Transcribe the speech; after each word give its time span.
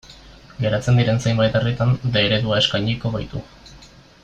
Geratzen 0.61 0.97
diren 0.99 1.19
zenbait 1.25 1.59
herritan 1.59 1.93
D 2.17 2.25
eredua 2.31 2.57
eskainiko 2.63 3.13
baitu. 3.19 3.45